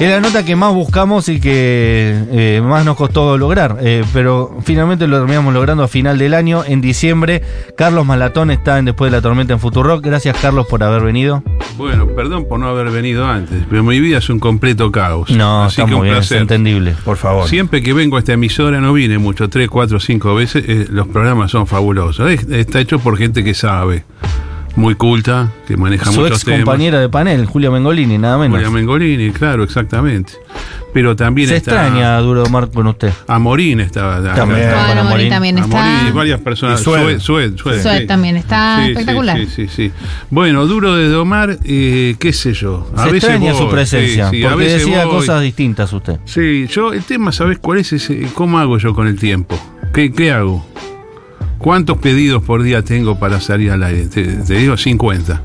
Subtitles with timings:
[0.00, 4.58] Es la nota que más buscamos y que eh, más nos costó lograr, eh, pero
[4.64, 7.42] finalmente lo terminamos logrando a final del año, en diciembre.
[7.76, 10.04] Carlos Malatón está en Después de la Tormenta en Futurock.
[10.04, 11.42] Gracias, Carlos, por haber venido.
[11.78, 15.30] Bueno, perdón por no haber venido antes, pero mi vida es un completo caos.
[15.30, 17.48] No, Así está que muy un bien, es entendible, por favor.
[17.48, 21.06] Siempre que vengo a esta emisora, no vine mucho, tres, cuatro, cinco veces, eh, los
[21.06, 22.30] programas son fabulosos.
[22.30, 24.04] Es- Está hecho por gente que sabe,
[24.76, 26.60] muy culta, que maneja Su muchos ex temas.
[26.60, 28.56] compañera de panel, Julia Mengolini, nada menos.
[28.58, 30.32] Julia Mengolini, claro, exactamente.
[30.92, 33.12] Pero también Se está extraña, Duro Mar, con usted.
[33.26, 34.34] Amorín estaba acá.
[34.34, 34.68] También.
[34.68, 34.86] Acá.
[34.86, 35.10] Bueno, Bueno, Morín.
[35.16, 35.84] Morín también está.
[35.94, 36.80] Amorín y varias personas.
[36.80, 37.00] Y Sued.
[37.00, 38.06] Sued, Sued, Sued, Sued sí.
[38.06, 39.38] también está Sí, espectacular.
[39.38, 39.92] Sí, sí, sí.
[40.30, 42.88] Bueno, duro de domar, eh, qué sé yo.
[42.96, 45.14] A Se veces extraña voy, su presencia, sí, sí, a porque veces decía voy.
[45.16, 46.20] cosas distintas usted.
[46.26, 47.92] Sí, yo, el tema, ¿sabes cuál es?
[47.92, 48.28] ese?
[48.34, 49.58] ¿Cómo hago yo con el tiempo?
[49.92, 50.64] ¿Qué, qué hago?
[51.64, 54.04] ¿Cuántos pedidos por día tengo para salir al aire?
[54.08, 55.40] Te, te digo 50.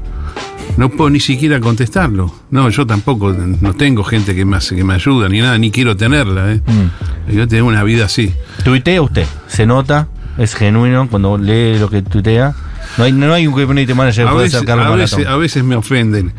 [0.76, 2.30] No puedo ni siquiera contestarlo.
[2.52, 5.72] No, yo tampoco, no tengo gente que me, hace- que me ayuda ni nada, ni
[5.72, 6.52] quiero tenerla.
[6.52, 6.62] ¿eh?
[6.68, 7.32] Mm.
[7.38, 8.34] Yo tengo una vida así.
[8.66, 12.54] Tuitea usted, se nota, es genuino cuando lee lo que tuitea.
[12.98, 15.78] No hay, no hay un community manager que pueda Carlos a, veces, a veces me
[15.78, 16.34] ofenden.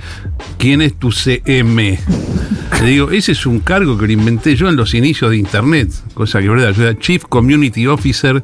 [0.59, 1.99] ¿Quién es tu CM?
[2.83, 5.91] Le digo, ese es un cargo que lo inventé yo en los inicios de Internet,
[6.15, 6.73] cosa que verdad.
[6.73, 8.43] Yo era Chief Community Officer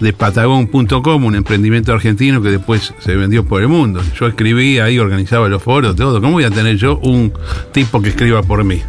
[0.00, 4.00] de Patagon.com, un emprendimiento argentino que después se vendió por el mundo.
[4.18, 6.22] Yo escribía ahí, organizaba los foros, todo.
[6.22, 7.32] ¿Cómo voy a tener yo un
[7.72, 8.80] tipo que escriba por mí?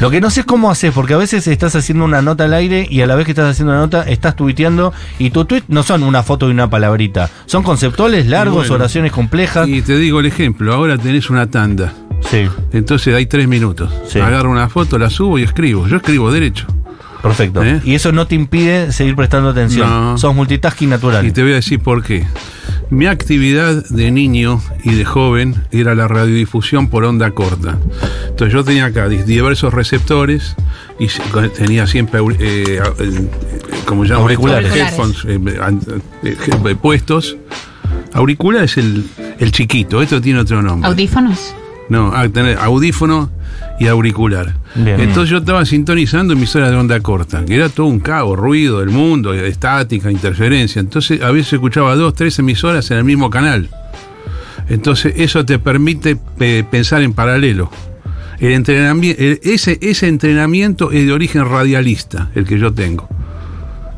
[0.00, 2.54] Lo que no sé es cómo haces, porque a veces estás haciendo una nota al
[2.54, 5.62] aire y a la vez que estás haciendo una nota estás tuiteando y tu tweet
[5.68, 8.74] no son una foto y una palabrita, son conceptuales largos, bueno.
[8.74, 9.68] oraciones complejas.
[9.68, 11.94] Y te digo el ejemplo, ahora tenés una tanda.
[12.30, 13.90] Sí, Entonces hay tres minutos.
[14.08, 14.18] Sí.
[14.18, 15.86] Agarro una foto, la subo y escribo.
[15.86, 16.66] Yo escribo derecho.
[17.22, 17.62] perfecto.
[17.62, 17.80] ¿Eh?
[17.84, 19.88] Y eso no te impide seguir prestando atención.
[19.88, 20.18] No.
[20.18, 21.24] Sos multitasking natural.
[21.26, 22.26] Y te voy a decir por qué.
[22.90, 27.78] Mi actividad de niño y de joven era la radiodifusión por onda corta.
[28.28, 30.54] Entonces yo tenía acá di- diversos receptores
[30.98, 31.08] y
[31.56, 33.28] tenía siempre, eh, eh,
[33.86, 34.74] como llaman, Auriculares.
[34.74, 35.38] headphones eh,
[36.24, 37.36] eh, eh, puestos.
[38.12, 39.04] Auricular es el,
[39.38, 40.88] el chiquito, esto tiene otro nombre.
[40.88, 41.54] Audífonos.
[41.90, 43.30] No, a tener audífono
[43.78, 44.54] y auricular.
[44.74, 45.00] Bien.
[45.00, 48.88] Entonces yo estaba sintonizando emisoras de onda corta, que era todo un caos, ruido del
[48.90, 50.80] mundo, estática, interferencia.
[50.80, 53.68] Entonces a veces escuchaba dos, tres emisoras en el mismo canal.
[54.68, 57.70] Entonces eso te permite eh, pensar en paralelo.
[58.40, 63.08] El entrenamiento, ese, ese entrenamiento es de origen radialista, el que yo tengo.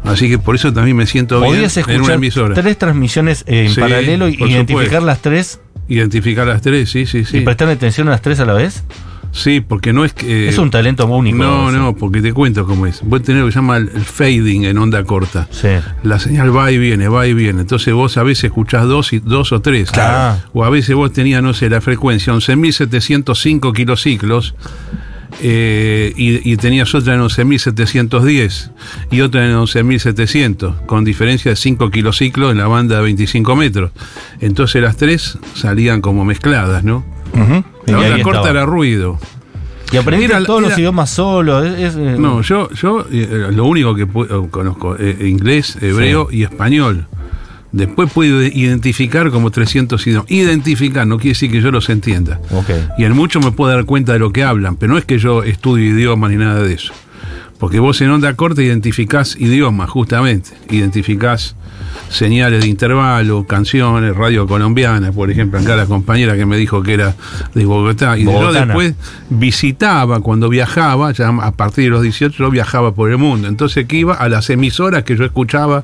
[0.05, 2.55] Así que por eso también me siento bien Podías en una escuchar emisora.
[2.55, 5.07] tres transmisiones eh, en Sí, paralelo y identificar supuesto.
[5.07, 7.39] las tres Identificar las tres, sí, sí, sí.
[7.39, 8.85] y prestar atención a las tres a la vez.
[9.37, 10.49] Sí, porque no es que...
[10.49, 11.37] es un talento único.
[11.37, 13.03] No, no, porque te cuento cómo es.
[13.03, 15.47] Vos tenés lo que se llama el el fading en onda corta.
[15.51, 15.69] Sí.
[16.03, 17.61] La señal va y viene, va y viene.
[17.61, 19.91] Entonces vos a veces escuchás dos, y, dos o tres.
[19.91, 20.41] Claro.
[20.55, 24.55] O a veces vos tenías, no sé, la frecuencia 11.705 kilociclos.
[25.43, 28.71] Eh, y, y tenías otra en 11.710
[29.11, 33.91] y otra en 11.700 con diferencia de 5 kilociclos en la banda de 25 metros
[34.41, 37.05] entonces las tres salían como mezcladas ¿no?
[37.87, 38.51] Y la onda corta estaba.
[38.51, 39.19] era ruido
[39.93, 41.63] Y aprendiste Era- todos los idiomas solo.
[41.65, 46.29] es- es, eh, No, yo, yo eh, lo único que eh, conozco eh, inglés, hebreo
[46.31, 47.07] y español.
[47.77, 50.31] Después puedo identificar como 300 idiomas.
[50.31, 52.41] Identificar no quiere decir que yo los entienda.
[52.97, 55.19] Y en mucho me puedo dar cuenta de lo que hablan, pero no es que
[55.19, 56.95] yo estudie idiomas ni nada de eso.
[57.59, 60.51] Porque vos en onda corta identificás idiomas, justamente.
[60.71, 61.57] Identificás
[62.11, 66.95] señales de intervalo, canciones, radio colombiana, por ejemplo, acá la compañera que me dijo que
[66.95, 67.15] era
[67.55, 68.17] de Bogotá.
[68.19, 68.95] Y yo después
[69.31, 73.49] visitaba, cuando viajaba, ya a partir de los 18 yo viajaba por el mundo.
[73.49, 75.83] Entonces que iba a las emisoras que yo escuchaba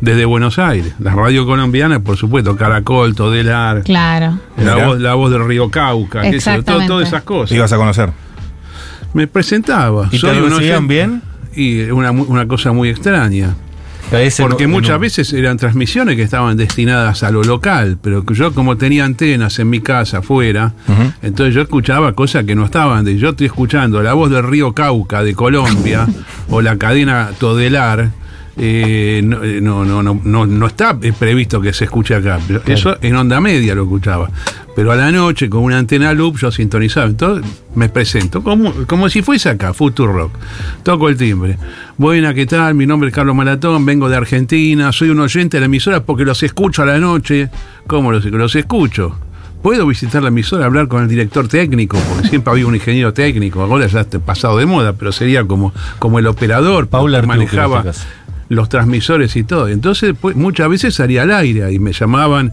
[0.00, 0.94] desde Buenos Aires.
[0.98, 4.38] La radio colombiana, por supuesto, Caracol, Todelar, Claro.
[4.56, 7.56] la voz, la voz del río Cauca, qué sé yo, todo- todas esas cosas.
[7.56, 8.10] ibas a conocer.
[9.14, 10.08] Me presentaba.
[10.12, 11.22] ¿Y te recibían oyente- bien?
[11.56, 13.54] Y una, una cosa muy extraña.
[14.50, 18.76] Porque muchas veces eran transmisiones que estaban destinadas a lo local, pero que yo como
[18.76, 20.74] tenía antenas en mi casa afuera,
[21.22, 23.04] entonces yo escuchaba cosas que no estaban.
[23.04, 26.06] De, yo estoy escuchando la voz del río Cauca de Colombia
[26.50, 28.10] o la cadena Todelar.
[28.56, 32.38] eh, no, eh, no, no, no, no, no está previsto que se escuche acá.
[32.46, 34.30] Pero Eso en onda media lo escuchaba.
[34.74, 37.06] Pero a la noche con una antena loop yo sintonizaba.
[37.06, 40.32] Entonces me presento como, como si fuese acá, Futuro Rock.
[40.82, 41.58] Toco el timbre.
[41.96, 42.74] Buena, ¿qué tal?
[42.74, 46.24] Mi nombre es Carlos Malatón, vengo de Argentina, soy un oyente de la emisora porque
[46.24, 47.50] los escucho a la noche.
[47.86, 49.16] ¿Cómo los, los escucho?
[49.62, 51.98] ¿Puedo visitar la emisora, hablar con el director técnico?
[52.10, 55.72] Porque siempre había un ingeniero técnico, ahora ya está pasado de moda, pero sería como,
[55.98, 58.02] como el operador, Paula que manejaba este
[58.48, 59.68] los transmisores y todo.
[59.68, 62.52] Entonces, pues, muchas veces salía al aire y me llamaban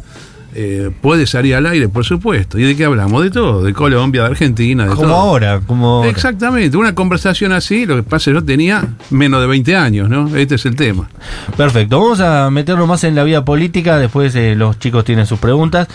[0.53, 2.59] eh, puede salir al aire, por supuesto.
[2.59, 3.23] ¿Y de qué hablamos?
[3.23, 5.15] De todo, de Colombia, de Argentina, de Como todo.
[5.15, 6.09] ahora, como ahora.
[6.09, 10.09] Exactamente, una conversación así, lo que pasa es que yo tenía menos de 20 años,
[10.09, 10.35] ¿no?
[10.35, 11.09] Este es el tema.
[11.55, 15.39] Perfecto, vamos a meternos más en la vida política, después eh, los chicos tienen sus
[15.39, 15.87] preguntas.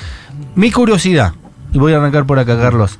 [0.54, 1.32] Mi curiosidad,
[1.72, 2.98] y voy a arrancar por acá, Carlos.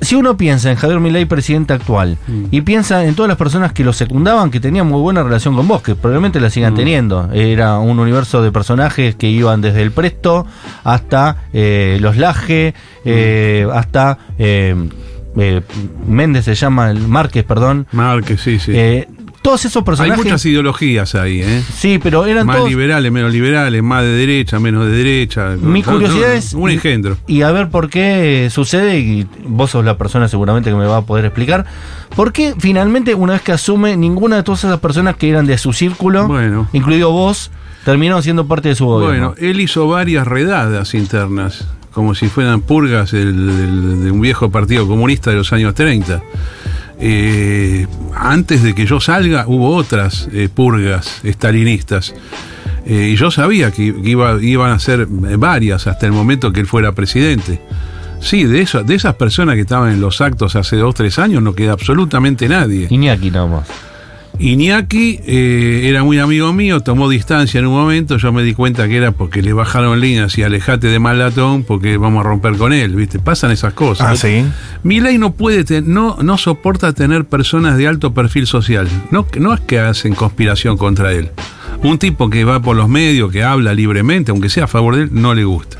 [0.00, 2.44] Si uno piensa en Javier Milei, presidente actual, Mm.
[2.50, 5.66] y piensa en todas las personas que lo secundaban, que tenían muy buena relación con
[5.66, 6.50] vos, que probablemente la Mm.
[6.50, 7.30] sigan teniendo.
[7.32, 10.46] Era un universo de personajes que iban desde el Presto
[10.84, 12.74] hasta eh, los Laje,
[13.04, 14.76] eh, hasta eh,
[16.06, 17.86] Méndez se llama, el Márquez, perdón.
[17.92, 18.72] Márquez, sí, sí.
[19.48, 21.62] Todos esos Hay muchas ideologías ahí, ¿eh?
[21.74, 22.68] Sí, pero eran Más todos.
[22.68, 25.56] liberales, menos liberales, más de derecha, menos de derecha.
[25.58, 26.52] Mi curiosidad es.
[26.52, 27.16] Un engendro.
[27.26, 30.98] Y a ver por qué sucede, y vos sos la persona seguramente que me va
[30.98, 31.64] a poder explicar.
[32.14, 35.56] ¿Por qué finalmente, una vez que asume, ninguna de todas esas personas que eran de
[35.56, 36.68] su círculo, Bueno.
[36.74, 37.50] incluido vos,
[37.86, 39.30] terminaron siendo parte de su gobierno?
[39.30, 43.22] Bueno, él hizo varias redadas internas, como si fueran purgas de
[44.10, 46.20] un viejo partido comunista de los años 30.
[47.00, 52.14] Eh, antes de que yo salga, hubo otras eh, purgas estalinistas.
[52.86, 56.66] Eh, y yo sabía que, iba- iban a ser varias hasta el momento que él
[56.66, 57.60] fuera presidente.
[58.20, 61.40] Sí, de, eso, de esas personas que estaban en los actos hace dos, tres años
[61.42, 62.88] no queda absolutamente nadie.
[62.90, 63.68] Iñaki nada más.
[64.38, 68.86] Iñaki eh, era muy amigo mío, tomó distancia en un momento, yo me di cuenta
[68.86, 72.72] que era porque le bajaron líneas y alejate de Malatón porque vamos a romper con
[72.72, 73.18] él, ¿viste?
[73.18, 74.06] Pasan esas cosas.
[74.08, 74.44] Ah, sí.
[74.84, 78.88] Milei no puede, no, no soporta tener personas de alto perfil social.
[79.10, 81.30] No, no es que hacen conspiración contra él.
[81.82, 85.02] Un tipo que va por los medios, que habla libremente, aunque sea a favor de
[85.02, 85.78] él, no le gusta.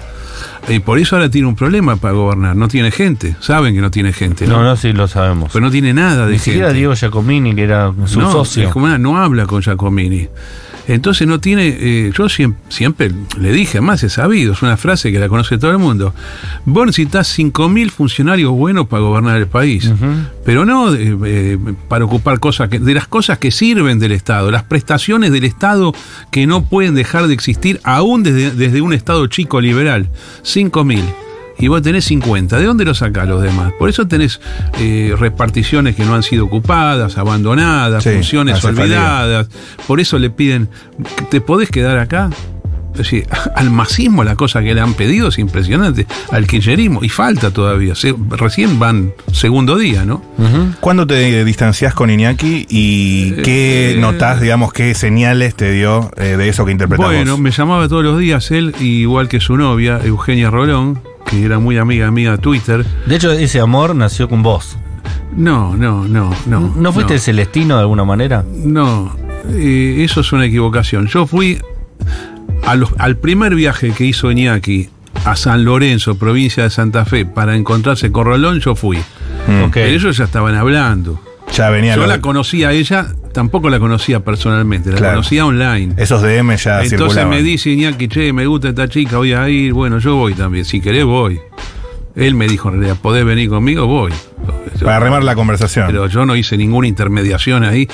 [0.69, 2.57] Y por eso ahora tiene un problema para gobernar.
[2.57, 3.37] No tiene gente.
[3.41, 4.59] Saben que no tiene gente, ¿no?
[4.59, 5.51] No, no, sí lo sabemos.
[5.53, 6.45] Pero no tiene nada de Ni gente.
[6.45, 8.65] siquiera Diego Giacomini, que era su no, socio.
[8.69, 10.29] es como no habla con Giacomini.
[10.89, 15.13] Entonces no tiene, eh, yo siempre, siempre le dije, además es sabido, es una frase
[15.13, 16.15] que la conoce todo el mundo.
[16.65, 19.93] Vos necesitas 5.000 funcionarios buenos para gobernar el país,
[20.45, 21.59] pero no eh, eh,
[21.89, 25.93] para ocupar cosas, que, de las cosas que sirven del Estado, las prestaciones del Estado
[26.31, 30.09] que no pueden dejar de existir aún desde, desde un Estado chico liberal.
[30.43, 31.28] 5.000
[31.59, 32.59] y vos tenés 50.
[32.59, 33.73] ¿De dónde lo sacás los demás?
[33.79, 34.41] Por eso tenés
[34.79, 39.49] eh, reparticiones que no han sido ocupadas, abandonadas, Sí, funciones olvidadas.
[39.87, 40.69] Por eso le piden,
[41.31, 42.31] ¿te podés quedar acá?
[42.93, 46.07] Es decir, al masismo la cosa que le han pedido es impresionante.
[46.33, 47.95] Al kirchnerismo, y falta todavía.
[47.95, 50.23] Se- recién van segundo día, ¿no?
[50.81, 56.37] ¿Cuándo te distanciás con Iñaki y qué Eh, notás, digamos, qué señales te dio eh,
[56.37, 60.01] de eso que interpretás Bueno, me llamaba todos los días él, igual que su novia,
[60.05, 62.85] Eugenia Rolón, que era muy amiga mía de Twitter.
[63.07, 64.77] De hecho, ese amor nació con vos.
[65.37, 66.61] No, no, no, no.
[66.77, 68.45] ¿No, fuiste el celestino de alguna manera?
[68.51, 69.15] No,
[69.51, 71.07] eh, eso es una equivocación.
[71.07, 71.59] Yo fui
[72.67, 74.89] a los- al primer viaje que hizo Iñaki
[75.25, 78.97] a San Lorenzo, provincia de Santa Fe, para encontrarse con Rolón, yo fui.
[78.99, 79.71] Mm.
[79.73, 81.21] Pero ellos ya estaban hablando.
[81.57, 85.15] Ya venía Yo lo- la conocía a ella, tampoco la conocía personalmente, la Claro.
[85.17, 85.95] conocía online.
[85.97, 87.31] esos DM ya Entonces circulaban.
[87.31, 89.73] me dice Iñaki, che, me gusta esta chica, voy a ir.
[89.73, 91.41] Bueno, yo voy también, si querés voy.
[92.15, 93.87] Él me dijo, en realidad, ¿podés venir conmigo?
[93.87, 94.13] Voy.
[94.81, 95.87] Yo- Para remar la conversación.
[95.87, 97.89] pero yo no hice ninguna intermediación ahí,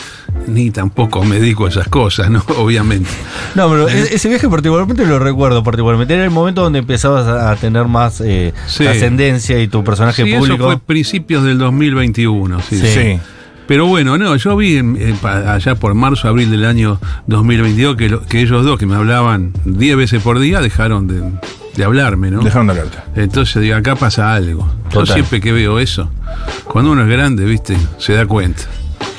[0.47, 2.43] ni tampoco me dedico a esas cosas, ¿no?
[2.59, 3.09] Obviamente.
[3.55, 6.15] No, pero e- ese viaje particularmente lo recuerdo particularmente.
[6.15, 8.87] Era el momento donde empezabas a tener más eh, Sí.
[8.87, 10.65] ascendencia y tu personaje Sí, eso público.
[10.65, 12.61] fue principios del 2021.
[12.63, 12.79] Sí.
[12.79, 12.87] Sí.
[12.87, 13.19] sí.
[13.67, 18.23] Pero bueno, no, yo vi en- allá por marzo, abril del año 2022 que, lo-
[18.27, 21.23] que ellos dos que me hablaban 10 veces por día dejaron de,
[21.77, 22.43] de hablarme, ¿no?
[22.43, 22.99] Dejaron de hablarte.
[23.17, 24.69] Entonces digo, acá pasa algo.
[24.93, 26.11] Yo siempre que veo eso,
[26.65, 28.63] cuando uno es grande, viste, se da cuenta.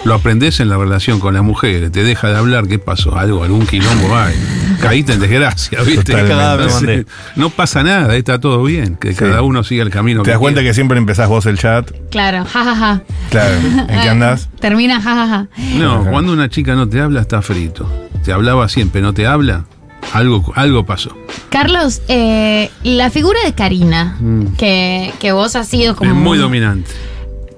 [0.03, 3.17] Lo aprendes en la relación con las mujeres, te deja de hablar, ¿qué pasó?
[3.17, 4.35] Algo, algún quilombo hay.
[4.81, 7.05] Caíste en desgracia, ¿viste?
[7.35, 9.15] No pasa nada, está todo bien, que Sí.
[9.19, 11.91] cada uno siga el camino Te das cuenta que siempre empezás vos el chat.
[12.11, 13.01] Claro, jajaja.
[13.29, 13.55] Claro.
[13.89, 14.49] ¿En qué andás?
[14.59, 15.47] Termina jajaja.
[15.77, 16.11] No, Ajá.
[16.11, 17.89] cuando una chica no te habla, está frito.
[18.23, 19.65] Te hablaba siempre, no te habla,
[20.13, 21.15] algo, algo pasó.
[21.49, 24.55] Carlos, eh, la figura de Karina, Mm.
[24.57, 26.11] que, que vos has sido como...
[26.11, 26.91] es muy dominante.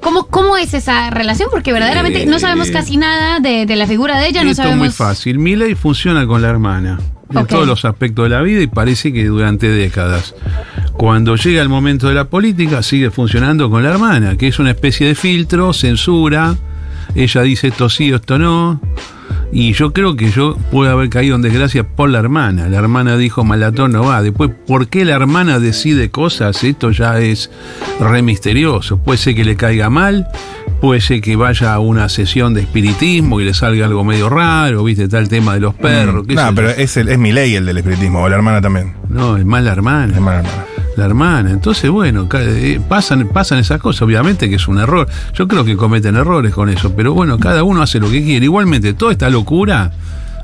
[0.01, 1.49] ¿Cómo, ¿Cómo es esa relación?
[1.51, 4.61] Porque verdaderamente no sabemos Eh, casi nada de, de la figura de ella, no Esto
[4.61, 4.85] es sabemos...
[4.87, 5.39] muy fácil.
[5.39, 6.99] Miley funciona con la hermana
[7.33, 10.33] en todos los aspectos de la vida y parece que durante décadas.
[10.93, 14.71] Cuando llega el momento de la política, sigue funcionando con la hermana, que es una
[14.71, 16.55] especie de filtro, censura.
[17.15, 18.79] Ella dice esto sí, esto no.
[19.51, 22.67] Y yo creo que yo puedo haber caído en desgracia por la hermana.
[22.67, 24.21] La hermana dijo, Malatón no va.
[24.21, 26.63] Después, ¿por qué la hermana decide cosas?
[26.63, 27.49] Esto ya es
[27.99, 28.97] re misterioso.
[28.97, 30.27] Puede ser que le caiga mal,
[30.81, 34.83] puede ser que vaya a una sesión de espiritismo y le salga algo medio raro,
[34.83, 35.07] ¿viste?
[35.07, 36.27] Tal tema de los perros.
[36.27, 36.33] Mm.
[36.33, 36.55] No, yo.
[36.55, 38.93] pero es, el, es mi ley el del espiritismo, o la hermana también.
[39.09, 40.13] No, es más la hermana.
[40.13, 40.76] Hermana, hermana.
[40.97, 41.51] La hermana.
[41.51, 44.01] Entonces, bueno, eh, pasan, pasan esas cosas.
[44.01, 45.07] Obviamente que es un error.
[45.33, 46.93] Yo creo que cometen errores con eso.
[46.95, 48.43] Pero bueno, cada uno hace lo que quiere.
[48.45, 49.91] Igualmente, toda esta locura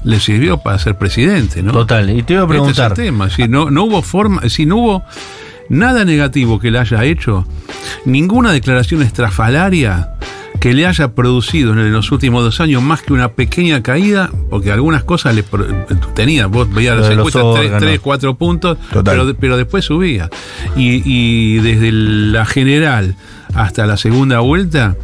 [0.03, 1.72] le sirvió para ser presidente, ¿no?
[1.72, 2.10] Total.
[2.10, 2.93] Y te iba a Este es el preguntar.
[2.93, 3.29] tema.
[3.29, 5.03] Si no, no hubo forma, si no hubo
[5.69, 7.48] nada negativo que le haya hecho,
[8.05, 10.10] ninguna declaración estrafalaria
[10.63, 14.72] que le haya producido en los últimos dos años más que una pequeña caída, porque
[14.72, 15.43] algunas cosas le
[16.15, 17.79] tenía, vos veías las encuestas, tres, órganos.
[17.82, 19.17] tres, cuatro puntos, Total.
[19.17, 20.29] pero, pero después subía.
[20.77, 23.17] Y, y desde la general
[23.53, 24.96] hasta la segunda vuelta,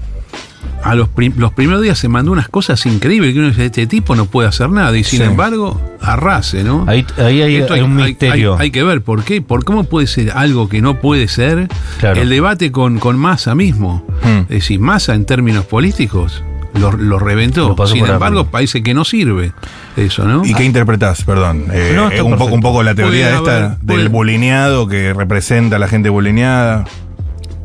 [0.83, 3.85] a los, prim- los primeros días se mandó unas cosas increíbles que uno dice, este
[3.87, 5.25] tipo no puede hacer nada, y sin Sí.
[5.25, 6.85] embargo, arrase, ¿no?
[6.87, 8.53] Ahí, ahí hay, Esto hay un misterio.
[8.55, 11.67] Hay, hay que ver por qué, por cómo puede ser algo que no puede ser
[11.99, 12.21] Claro.
[12.21, 14.05] el debate con, con Massa mismo.
[14.23, 14.39] Hmm.
[14.43, 16.43] Es decir, Massa en términos políticos
[16.79, 17.75] lo, lo reventó.
[17.77, 18.51] Lo Sin embargo, arriba.
[18.51, 19.51] parece que no sirve
[19.97, 20.45] eso, ¿no?
[20.45, 21.23] ¿Y qué interpretás?
[21.23, 21.65] Perdón.
[21.73, 25.13] Eh, No, está un, poco, un poco la teoría esta haber- del puede- bulineado que
[25.13, 26.85] representa a la gente bulineada.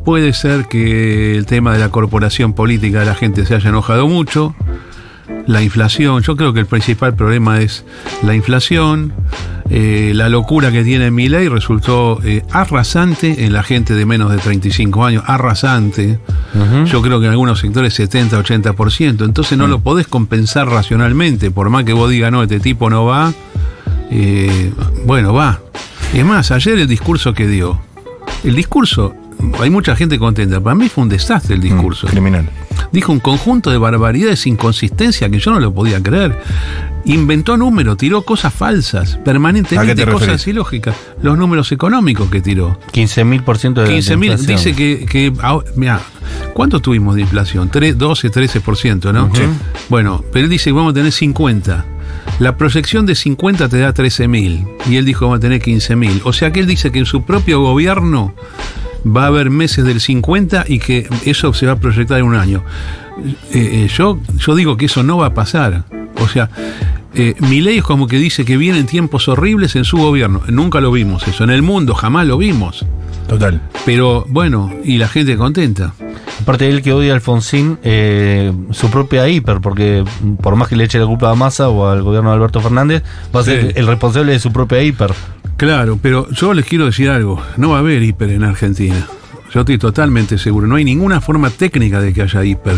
[0.05, 4.07] Puede ser que el tema de la corporación política de la gente se haya enojado
[4.07, 4.55] mucho.
[5.47, 7.83] La inflación, yo creo que el principal problema es
[8.23, 9.13] la inflación.
[9.71, 14.37] eh, la locura que tiene Milei resultó eh, arrasante en la gente de menos de
[14.37, 16.19] 35 años, arrasante.
[16.85, 19.25] Yo creo que en algunos sectores 70, 80%.
[19.25, 21.49] Entonces no lo podés compensar racionalmente.
[21.49, 23.33] Por más que vos digas, no, este tipo no va.
[24.11, 24.71] eh,
[25.05, 25.59] bueno, va.
[26.13, 27.81] Y es más, ayer el discurso que dio.
[28.43, 29.15] El discurso,
[29.59, 30.59] hay mucha gente contenta.
[30.61, 32.07] Para mí fue un desastre el discurso.
[32.07, 32.49] Mm, criminal.
[32.91, 36.37] Dijo un conjunto de barbaridades, inconsistencia que yo no lo podía creer.
[37.05, 40.47] Inventó números, tiró cosas falsas, ¿A qué permanentemente te cosas referís?
[40.47, 40.95] ilógicas.
[41.21, 42.79] Los números económicos que tiró.
[42.93, 44.57] 15.000% de 15 mil, inflación.
[44.57, 45.31] dice que,
[45.75, 45.99] mira,
[46.53, 47.69] ¿cuánto tuvimos de inflación?
[47.69, 49.29] Tres- 12, 13%, ¿no?
[49.35, 49.41] Sí.
[49.89, 51.85] Bueno, pero él dice que vamos a tener 50.
[52.39, 54.65] La proyección de 50 te da 13 mil.
[54.89, 56.21] Y él dijo que vamos a tener 15 mil.
[56.23, 58.33] O sea que él dice que en su propio gobierno
[59.05, 62.35] va a haber meses del 50 y que eso se va a proyectar en un
[62.35, 62.63] año.
[63.51, 65.83] Eh, eh, yo, yo digo que eso no va a pasar.
[66.21, 66.49] O sea,
[67.13, 70.41] eh, Milei es como que dice que vienen tiempos horribles en su gobierno.
[70.49, 71.43] Nunca lo vimos eso.
[71.43, 72.85] En el mundo jamás lo vimos.
[73.27, 73.61] Total.
[73.85, 75.93] Pero bueno, y la gente contenta.
[76.41, 80.03] Aparte de él que odia a Alfonsín, eh, su propia hiper, porque
[80.41, 83.03] por más que le eche la culpa a Massa o al gobierno de Alberto Fernández,
[83.35, 83.71] va a ser Sí.
[83.75, 85.11] el responsable de su propia hiper.
[85.57, 87.41] Claro, pero yo les quiero decir algo.
[87.57, 89.07] No va a haber hiper en Argentina.
[89.53, 90.67] Yo estoy totalmente seguro.
[90.67, 92.75] No hay ninguna forma técnica de que haya hiper.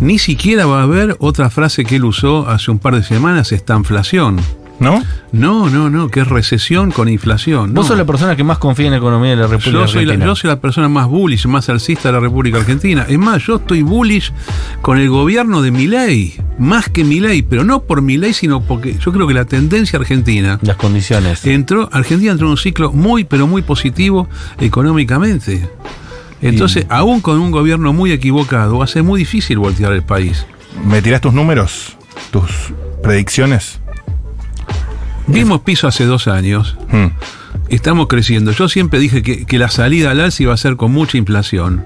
[0.00, 3.52] Ni siquiera va a haber otra frase que él usó hace un par de semanas,
[3.52, 4.40] estanflación.
[4.80, 5.02] ¿No?
[5.32, 7.74] No, no, no, que es recesión con inflación.
[7.74, 7.88] Vos no.
[7.88, 10.12] sos la persona que más confía en la economía de la República Yo soy, la,
[10.12, 10.26] Argentina.
[10.26, 13.04] yo soy la persona más bullish, más alcista de la República Argentina.
[13.08, 14.32] Es más, yo estoy bullish
[14.80, 19.12] con el gobierno de Milei, más que Milei, pero no por Milei, sino porque yo
[19.12, 21.44] creo que la tendencia argentina Las condiciones.
[21.44, 24.28] entró, Argentina entró en un ciclo muy, pero muy positivo
[24.60, 25.68] económicamente.
[26.40, 30.46] Entonces, aún con un gobierno muy equivocado, va a ser muy difícil voltear el país.
[30.86, 31.96] ¿Me tirás tus números?
[32.30, 32.44] ¿Tus
[33.02, 33.80] predicciones?
[35.28, 37.08] Vimos piso hace dos años, Hmm.
[37.68, 38.50] estamos creciendo.
[38.52, 41.84] Yo siempre dije que, que la salida al alza iba a ser con mucha inflación.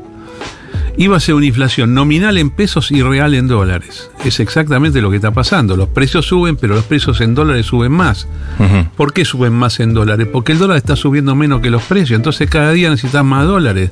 [0.99, 4.11] Iba a ser una inflación nominal en pesos y real en dólares.
[4.27, 5.75] Es exactamente lo que está pasando.
[5.75, 8.29] Los precios suben, pero los precios en dólares suben más.
[8.59, 8.87] Ujú.
[8.97, 10.29] ¿Por qué suben más en dólares?
[10.31, 13.91] Porque el dólar está subiendo menos que los precios, entonces cada día necesitas más dólares.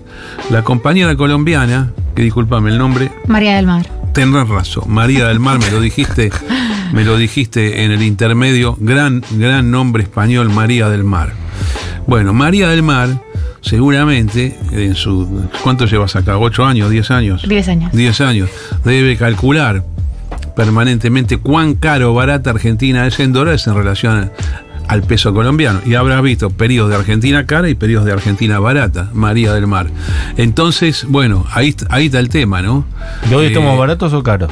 [0.51, 3.87] La compañera colombiana, que discúlpame el nombre, María del Mar.
[4.13, 6.31] Tenés razón, María del Mar, me lo dijiste,
[6.93, 11.33] me lo dijiste en el intermedio, gran, gran nombre español, María del Mar.
[12.07, 13.23] Bueno, María del Mar,
[13.61, 15.49] seguramente, en su.
[15.63, 16.39] ¿Cuánto llevas acá?
[16.39, 16.91] ¿Ocho años?
[16.91, 17.43] ¿Diez años?
[17.49, 17.93] Diez años.
[17.93, 18.51] 10 años.
[18.85, 19.85] Debe calcular
[20.57, 24.31] permanentemente cuán caro o barata Argentina es en dólares en relación
[24.89, 25.81] al peso colombiano.
[25.87, 29.87] Y habrás visto periodos de Argentina cara y periodos de Argentina barata, María del Mar.
[30.37, 32.85] Entonces, bueno, ahí, ahí está el tema, ¿no?
[33.31, 34.51] ¿Y hoy Eh, estamos baratos o caros?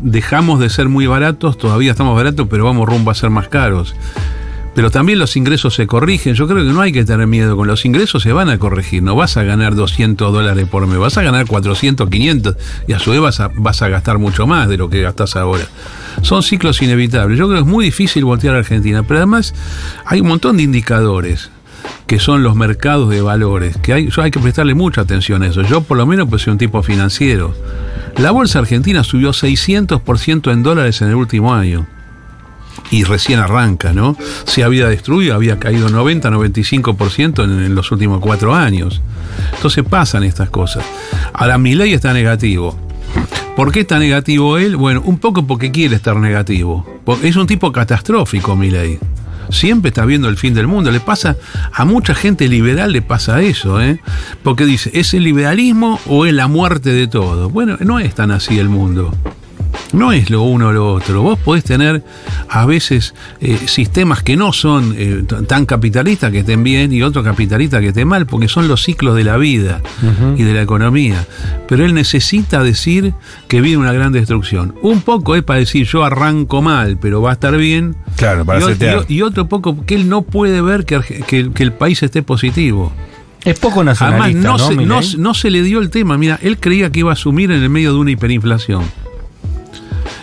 [0.00, 3.94] Dejamos de ser muy baratos, todavía estamos baratos, pero vamos rumbo a ser más caros.
[4.74, 6.34] Pero también los ingresos se corrigen.
[6.34, 7.56] Yo creo que no hay que tener miedo.
[7.56, 9.02] Con los ingresos se van a corregir.
[9.02, 10.98] No vas a ganar 200 dólares por mes.
[10.98, 12.56] Vas a ganar 400, 500.
[12.88, 15.36] Y a su vez vas a, vas a gastar mucho más de lo que gastas
[15.36, 15.64] ahora.
[16.22, 17.38] Son ciclos inevitables.
[17.38, 19.02] Yo creo que es muy difícil voltear a Argentina.
[19.02, 19.54] Pero además
[20.06, 21.50] hay un montón de indicadores
[22.06, 25.62] que son los mercados de valores, que hay, hay que prestarle mucha atención a eso.
[25.62, 27.54] Yo por lo menos pues soy un tipo financiero.
[28.16, 31.86] La bolsa argentina subió 600% en dólares en el último año.
[32.90, 34.16] Y recién arranca, ¿no?
[34.44, 39.00] Se había destruido, había caído 90, 95% en, en los últimos cuatro años.
[39.54, 40.84] Entonces pasan estas cosas.
[41.32, 42.78] Ahora, mi ley está negativo.
[43.56, 44.76] ¿Por qué está negativo él?
[44.76, 46.86] Bueno, un poco porque quiere estar negativo.
[47.22, 48.98] Es un tipo catastrófico, mi ley.
[49.50, 50.90] Siempre está viendo el fin del mundo.
[50.90, 51.36] Le pasa,
[51.72, 54.00] a mucha gente liberal le pasa eso, ¿eh?
[54.42, 57.50] Porque dice, ¿es el liberalismo o es la muerte de todo?
[57.50, 59.14] Bueno, no es tan así el mundo.
[59.92, 61.22] No es lo uno o lo otro.
[61.22, 62.02] Vos podés tener
[62.48, 67.24] a veces eh, sistemas que no son eh, tan capitalistas que estén bien y otros
[67.24, 69.80] capitalistas que estén mal, porque son los ciclos de la vida
[70.36, 71.26] y de la economía.
[71.68, 73.12] Pero él necesita decir
[73.48, 74.74] que viene una gran destrucción.
[74.82, 77.94] Un poco es para decir yo arranco mal, pero va a estar bien.
[78.16, 79.04] Claro, para y, setear.
[79.08, 80.96] y- y otro poco que él no puede ver que,
[81.30, 82.92] el- que el país esté positivo.
[83.44, 84.68] Es poco Además, nacionalista, no, ¿no,
[85.02, 86.16] se, no, no se le dio el tema.
[86.16, 88.82] Mira, él creía que iba a asumir en el medio de una hiperinflación.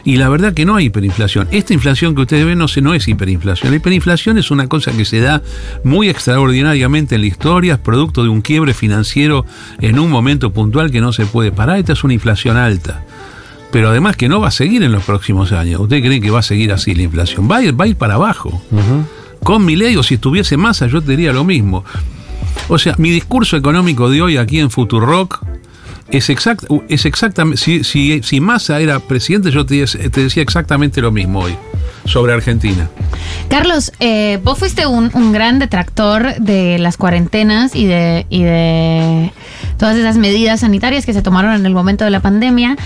[0.10, 1.48] Y la verdad que no hay hiperinflación.
[1.52, 3.70] Esta inflación que ustedes ven no, se, no es hiperinflación.
[3.70, 5.44] La hiperinflación es una cosa que se da
[5.84, 9.46] muy extraordinariamente en la historia, es producto de un quiebre financiero
[9.80, 11.78] en un momento puntual que no se puede parar.
[11.78, 13.06] Esta es una inflación alta.
[13.72, 15.80] Pero además que no va a seguir en los próximos años.
[15.80, 17.48] ¿Ustedes creen que va a seguir así la inflación?
[17.48, 18.64] Va a ir, va a ir para abajo.
[19.44, 21.86] Con mi ley o si estuviese masa, yo te diría lo mismo.
[22.68, 25.49] O sea, mi discurso económico de hoy aquí en Futurock
[26.12, 27.62] es, exact, es exactamente.
[27.62, 31.56] Si, si, si Massa era presidente, yo te, te decía exactamente lo mismo hoy
[32.06, 32.90] sobre Argentina.
[33.50, 39.32] Carlos, eh, vos fuiste un, un gran detractor de las cuarentenas y de, y de
[39.78, 42.78] todas esas medidas sanitarias que se tomaron en el momento de la pandemia.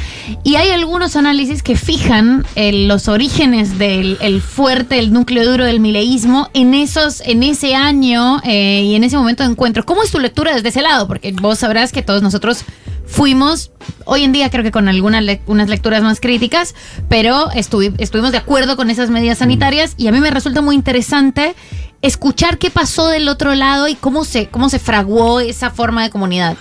[0.44, 5.66] Y hay algunos análisis que fijan eh, los orígenes del el fuerte, el núcleo duro
[5.66, 9.86] del mileísmo en, esos, en ese año eh, y en ese momento de encuentro.
[9.86, 11.08] ¿Cómo es tu lectura desde ese lado?
[11.08, 12.64] Porque vos sabrás que todos nosotros
[13.06, 13.72] fuimos,
[14.06, 16.74] hoy en día creo que con algunas le- unas lecturas más críticas,
[17.10, 20.76] pero estuvi- estuvimos de acuerdo con esas medidas sanitarias y a mí me resulta muy
[20.76, 21.56] interesante
[22.02, 26.10] escuchar qué pasó del otro lado y cómo se, cómo se fraguó esa forma de
[26.10, 26.58] comunidad.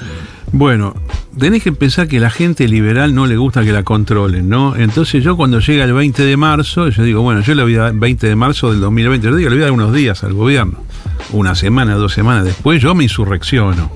[0.55, 0.95] Bueno,
[1.39, 4.77] tenés que pensar que la gente liberal no le gusta que la controlen, ¿no?
[4.77, 7.83] Entonces yo cuando llega el 20 de marzo, yo digo, bueno, yo le voy a
[7.85, 10.35] dar 20 de marzo del 2020, yo digo, le voy a dar unos días al
[10.35, 10.79] gobierno.
[11.33, 13.91] Una semana, dos semanas después, yo me insurrecciono.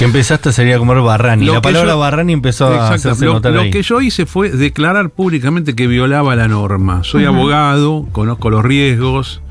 [0.00, 1.44] Que empezaste a salir a comer Barrani.
[1.44, 3.70] Lo La palabra yo- Barrani empezó a hacerse Lo, notar lo ahí.
[3.70, 7.04] que yo hice fue declarar públicamente que violaba la norma.
[7.04, 9.42] Soy abogado, conozco los riesgos,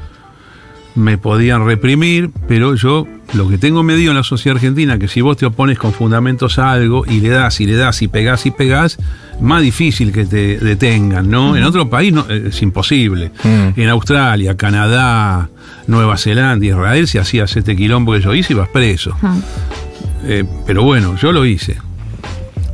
[0.96, 5.22] me podían reprimir, pero yo lo que tengo medido en la sociedad argentina, que si
[5.22, 8.48] vos te opones con fundamentos a algo y le das y le das y pegás
[8.48, 8.98] y pegás,
[9.40, 11.56] más difícil que te detengan, ¿no?
[11.56, 13.32] En otro país no, eh, es imposible.
[13.44, 13.80] Mm.
[13.80, 15.48] En Australia, Canadá,
[15.86, 19.16] Nueva Zelanda, Israel, si hacías este quilombo que yo hice, ibas preso.
[20.26, 21.78] Eh, pero bueno, yo lo hice.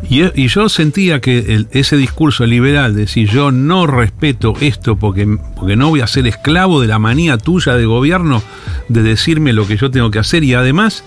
[0.10, 5.38] Y, y yo sentía que ese discurso liberal de decir yo no respeto esto porque,
[5.56, 8.44] porque no voy a ser esclavo de la manía tuya de gobierno
[8.88, 11.04] de decirme lo que yo tengo que hacer y además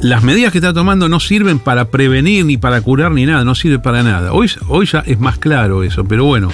[0.00, 3.54] las medidas que está tomando no sirven para prevenir ni para curar ni nada, no
[3.54, 4.32] sirve para nada.
[4.32, 6.50] Hoy, hoy ya es más claro eso, pero bueno,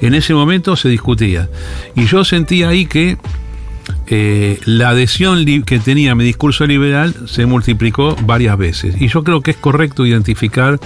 [0.00, 1.48] en ese momento se discutía.
[1.94, 3.18] Y yo sentía ahí que
[4.08, 9.00] eh, la adhesión que tenía mi discurso liberal se multiplicó varias veces.
[9.00, 10.78] Y yo creo que es correcto identificar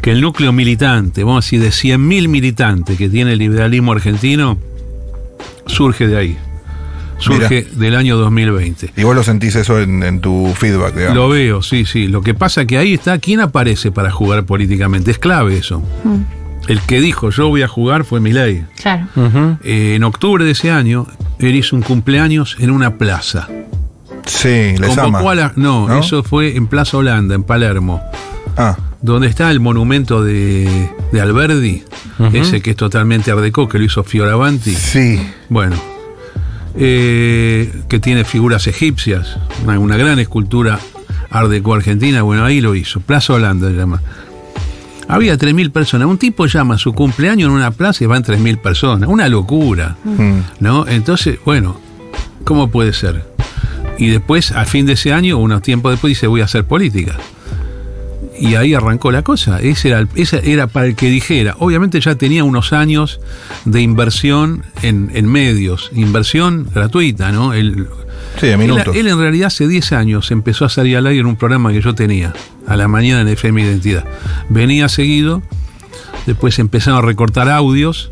[0.00, 4.58] que el núcleo militante, vamos a decir, de 100.000 militantes que tiene el liberalismo argentino,
[5.66, 6.38] surge de ahí.
[7.18, 8.94] Surge del año 2020.
[8.96, 11.16] Y vos lo sentís eso en, en tu feedback, digamos.
[11.16, 12.08] Lo veo, sí, sí.
[12.08, 15.12] Lo que pasa que ahí está, ¿quién aparece para jugar políticamente?
[15.12, 15.82] Es clave eso.
[16.68, 18.64] El que dijo yo voy a jugar fue Milei.
[18.80, 19.06] Claro.
[19.64, 21.06] Eh, en octubre de ese año,
[21.38, 23.48] él hizo un cumpleaños en una plaza.
[24.26, 25.02] Sí, les ama.
[25.04, 25.98] Convocó a la- no, ¿No?
[25.98, 28.00] eso fue en Plaza Holanda, en Palermo,
[28.56, 31.82] Ah, donde está el monumento de, de Alberdi,
[32.32, 34.74] ese que es totalmente ardecó, que lo hizo Fioravanti.
[34.74, 35.20] sí.
[35.48, 35.74] Bueno,
[36.76, 40.78] eh, que tiene figuras egipcias, una, una gran escultura
[41.30, 44.00] art deco argentina, bueno, ahí lo hizo, Plaza Holanda se llama.
[45.14, 49.08] Había 3.000 personas, un tipo llama su cumpleaños en una plaza y van 3.000 personas,
[49.08, 50.38] una locura, Mm.
[50.60, 50.86] ¿no?
[50.88, 51.78] Entonces, bueno,
[52.44, 53.24] ¿cómo puede ser?
[53.98, 57.16] Y después, al fin de ese año, unos tiempos después, dice, voy a hacer política.
[58.38, 59.60] Y ahí arrancó la cosa.
[59.60, 61.54] Ese era, el- ese era para el que dijera.
[61.58, 63.20] Obviamente ya tenía unos años
[63.64, 67.52] de inversión en, en medios, inversión gratuita, ¿no?
[67.52, 67.86] Él,
[68.40, 68.94] Sí, él, minutos.
[68.96, 71.80] él en realidad hace 10 años empezó a salir al aire en un programa que
[71.80, 72.32] yo tenía,
[72.66, 74.04] a la mañana en FM Identidad.
[74.48, 75.42] Venía seguido,
[76.26, 78.10] después empezaron a recortar audios,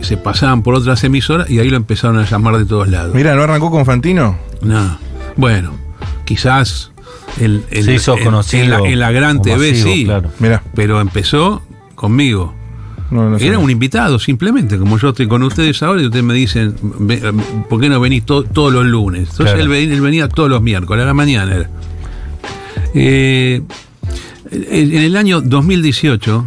[0.00, 3.14] se pasaban por otras emisoras y ahí lo empezaron a llamar de todos lados.
[3.14, 4.38] Mira, ¿no arrancó con Fantino?
[4.62, 4.98] No.
[5.36, 5.74] Bueno,
[6.24, 6.90] quizás
[7.40, 10.30] el, el- Se hizo en- conocido en, la, en la gran TV masivo, sí, claro.
[10.38, 10.62] Mira.
[10.74, 11.62] pero empezó
[11.94, 12.54] conmigo.
[13.10, 16.34] No, no Era un invitado, simplemente, como yo estoy con ustedes ahora y ustedes me
[16.34, 17.32] dicen, "Ve-
[17.68, 19.22] ¿por qué no venís to- todos los lunes?
[19.30, 19.60] Entonces Claro.
[19.60, 21.70] él, ven- él venía todos los miércoles, a la mañana era.
[22.94, 23.62] Eh,
[24.50, 26.44] en en el año 2018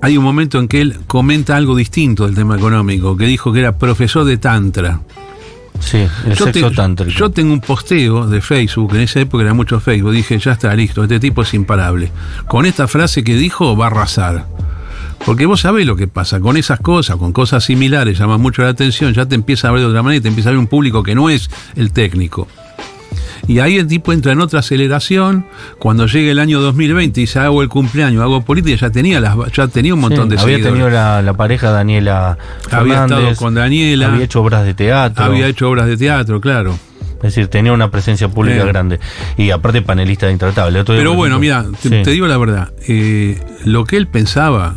[0.00, 3.60] hay un momento en que él comenta algo distinto del tema económico, que dijo que
[3.60, 5.00] era profesor de Tantra.
[5.78, 7.10] Sí, el Yo, sexo te- tántrico.
[7.18, 10.74] yo tengo un posteo de Facebook, en esa época era mucho Facebook, dije, ya está
[10.74, 12.10] listo, este tipo es imparable.
[12.48, 14.46] Con esta frase que dijo va a arrasar.
[15.24, 18.70] Porque vos sabés lo que pasa, con esas cosas, con cosas similares, llama mucho la
[18.70, 20.66] atención, ya te empieza a ver de otra manera, y te empieza a ver un
[20.66, 22.48] público que no es el técnico.
[23.48, 25.46] Y ahí el tipo entra en otra aceleración.
[25.80, 29.36] Cuando llega el año 2020 y dice hago el cumpleaños, hago política, ya tenía las,
[29.52, 30.72] ya tenía un montón Sí, de había seguidores.
[30.84, 32.38] tenido la, la pareja Daniela
[32.70, 34.06] Había Fernández, estado con Daniela.
[34.12, 36.78] había hecho obras de teatro, Había hecho obras de teatro, claro.
[37.16, 38.66] es decir, tenía una presencia pública Eh.
[38.66, 39.00] grande
[39.36, 40.84] y aparte panelista de Intratable.
[40.84, 44.76] Pero bueno, mira, te digo la verdad, eh, lo que él pensaba,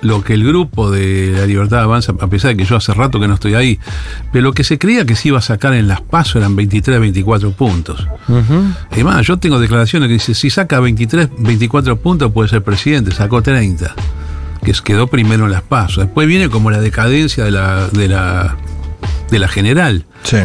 [0.00, 3.18] lo que el grupo de la Libertad Avanza, a pesar de que yo hace rato
[3.18, 3.78] que no estoy ahí,
[4.32, 7.00] pero lo que se creía que se iba a sacar en las pasos eran 23,
[7.00, 8.06] 24 puntos.
[8.28, 8.64] Ujú.
[8.92, 13.10] Es más, yo tengo declaraciones que dicen, si saca 23, 24 puntos puede ser presidente,
[13.12, 13.94] sacó 30,
[14.62, 16.04] que quedó primero en las pasos.
[16.04, 18.56] Después viene como la decadencia de la, de la,
[19.30, 20.38] de la general, Sí.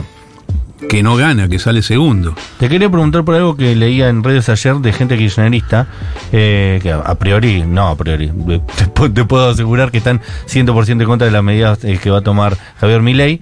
[0.89, 2.35] Que no gana, que sale segundo.
[2.59, 5.87] Te quería preguntar por algo que leía en redes ayer de gente kirchnerista,
[6.31, 8.61] eh, que a priori, no a priori, eh,
[8.93, 12.19] te, te puedo asegurar que están 100% en contra de las medidas eh, que va
[12.19, 13.41] a tomar Javier Milei,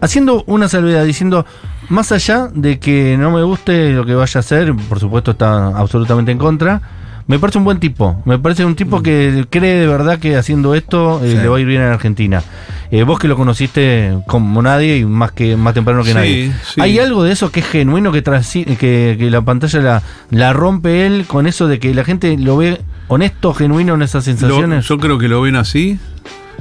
[0.00, 1.46] haciendo una salvedad, diciendo,
[1.88, 5.68] más allá de que no me guste lo que vaya a hacer, por supuesto está
[5.68, 6.82] absolutamente en contra,
[7.26, 10.74] me parece un buen tipo, me parece un tipo que cree de verdad que haciendo
[10.74, 11.36] esto eh, Sí.
[11.36, 12.42] le va a ir bien en Argentina.
[12.90, 16.52] Eh, vos que lo conociste como nadie y más que más temprano que Sí, nadie.
[16.74, 16.80] sí.
[16.80, 21.06] ¿Hay algo de eso que es genuino, que, que, que la pantalla la, la rompe
[21.06, 24.86] él con eso de que la gente lo ve honesto, genuino en esas Lo- sensaciones?
[24.86, 25.98] yo creo que lo ven así.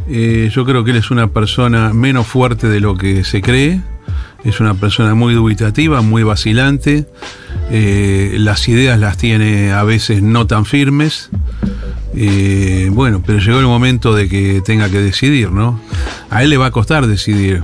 [0.08, 3.82] Eh, yo creo que él es una persona menos fuerte de lo que se cree.
[4.44, 7.06] Es una persona muy dubitativa, muy vacilante.
[7.70, 11.30] Eh, las ideas las tiene a veces no tan firmes.
[12.16, 15.80] Eh, bueno, pero llegó el momento de que tenga que decidir, ¿no?
[16.30, 17.64] A él le va a costar decidir.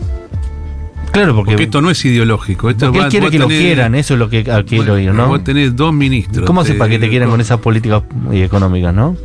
[1.12, 2.70] claro, porque, Porque esto no es ideológico.
[2.70, 5.28] Esto él quiere que lo quieran, eso es lo que quiero bueno, oír, ¿no?
[5.28, 6.46] Vos tenés dos ministros.
[6.46, 9.18] ¿Cómo hace para que te quieran con esa esas políticas eh, económicas, no?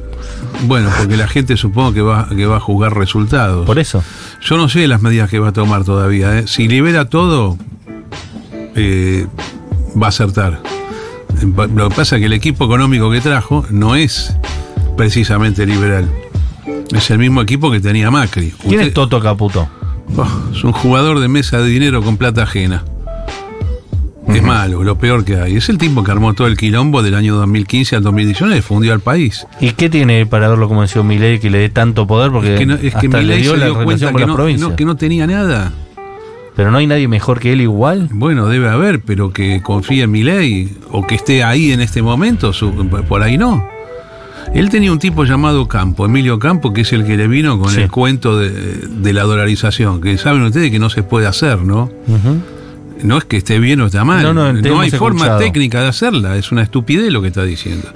[0.66, 3.66] Bueno, porque la gente supongo que va, que va a juzgar resultados.
[3.66, 4.02] Por eso.
[4.42, 6.38] Yo no sé las medidas que va a tomar todavía.
[6.38, 6.44] ¿eh?
[6.46, 7.56] Si libera todo,
[8.76, 9.26] eh,
[10.00, 10.60] va a acertar.
[11.74, 14.34] Lo que pasa es que el equipo económico que trajo no es
[14.96, 16.08] precisamente liberal.
[16.92, 18.52] Es el mismo equipo que tenía Macri.
[18.60, 19.68] ¿Quién Usted- es Toto Caputo?
[20.16, 22.84] Oh, es un jugador de mesa de dinero con plata ajena.
[24.28, 25.56] Es malo, lo peor que hay.
[25.56, 29.00] Es el tipo que armó todo el quilombo del año 2015 al 2019, fundió al
[29.00, 29.46] país.
[29.60, 32.30] ¿Y qué tiene para como decía Milei que le dé tanto poder?
[32.30, 34.84] Porque Es que, no- es que Milei dio se la dio cuenta que no, que
[34.84, 35.72] no tenía nada.
[36.54, 38.08] Pero no hay nadie mejor que él igual.
[38.12, 42.02] Bueno, debe haber, pero que confíe en mi ley o que esté ahí en este
[42.02, 42.72] momento, su-
[43.08, 43.66] por ahí no.
[44.54, 47.70] Él tenía un tipo llamado Campo, Emilio Campo, que es el que le vino con
[47.70, 47.80] Sí.
[47.82, 51.90] el cuento de, de la dolarización, que saben ustedes que no se puede hacer, ¿no?
[53.02, 54.34] No es que esté bien o está mal.
[54.34, 54.44] No,
[54.80, 55.38] hay forma escuchado.
[55.38, 57.88] técnica de hacerla, es una estupidez lo que está diciendo.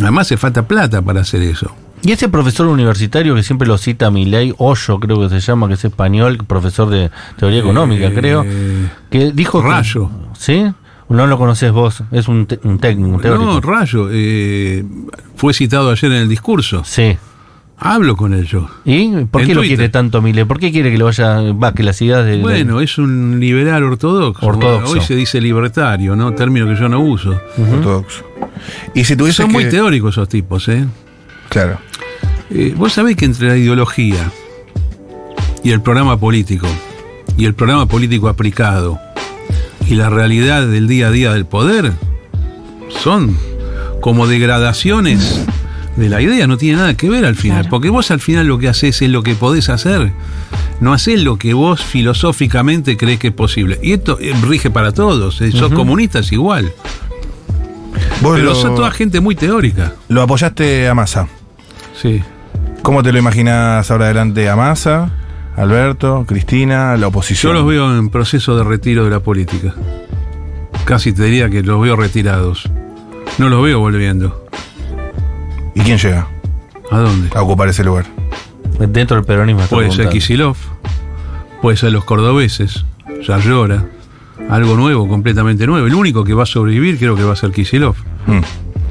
[0.00, 1.74] Además, hace falta plata para hacer eso.
[2.02, 5.74] Y ese profesor universitario que siempre lo cita Milei, Hoyo creo que se llama, que
[5.74, 8.44] es español, profesor de teoría económica, Eh, creo,
[9.10, 9.62] que dijo...
[9.62, 10.10] que- Rayo.
[10.38, 10.66] ¿Sí?
[11.08, 13.44] No lo conoces vos, es un, técnico, un teórico.
[13.44, 14.84] No, Rayo, eh,
[15.36, 16.82] fue citado ayer en el discurso.
[16.84, 17.16] Sí.
[17.76, 18.68] Hablo con yo.
[18.84, 19.76] ¿Y por En qué lo Twitter.
[19.76, 20.44] quiere tanto Milei?
[20.44, 22.38] ¿Por qué quiere que lo vaya, va, que las ideas de...
[22.38, 24.46] Bueno, es un liberal ortodoxo.
[24.46, 24.92] Ortodoxo.
[24.92, 26.32] Hoy se dice libertario, ¿no?
[26.34, 27.38] Término que yo no uso.
[27.58, 28.24] Ortodoxo.
[28.94, 30.86] Y si tuviese Son muy teóricos esos tipos, ¿eh?
[31.48, 31.78] Claro.
[32.50, 34.30] Eh, Vos sabés que entre la ideología
[35.62, 36.68] y el programa político,
[37.36, 38.98] y el programa político aplicado,
[39.88, 41.92] y la realidad del día a día del poder,
[42.88, 43.36] son
[44.00, 45.44] como degradaciones
[45.96, 47.70] de la idea, no tiene nada que ver al final, Claro.
[47.70, 50.12] porque vos al final lo que haces es lo que podés hacer,
[50.80, 53.78] no haces lo que vos filosóficamente crees que es posible.
[53.82, 56.72] Y esto eh, rige para todos, eh, sos comunista es igual,
[58.20, 59.92] Vos pero lo, son toda gente muy teórica.
[60.08, 61.28] lo apoyaste a Massa.
[62.00, 62.22] Sí.
[62.82, 65.10] ¿Cómo te lo imaginas ahora adelante a Massa,
[65.56, 67.54] Alberto, Cristina, la Yo oposición?
[67.54, 69.74] los veo en proceso de retiro de la política.
[70.84, 72.68] Casi te diría que los veo retirados.
[73.38, 74.44] No los veo volviendo.
[75.74, 76.26] ¿Y quién llega
[76.90, 77.30] ¿A dónde?
[77.34, 78.06] a ocupar ese lugar?
[78.78, 79.62] Dentro del peronismo.
[79.66, 80.08] Puede ser.
[80.08, 80.56] Kisilov,
[81.62, 82.84] puede ser los cordobeses,
[83.26, 83.86] Yarlora,
[84.50, 85.86] algo nuevo, completamente nuevo.
[85.86, 87.94] El único que va a sobrevivir creo que va a ser Kisilov.
[88.26, 88.40] Mm.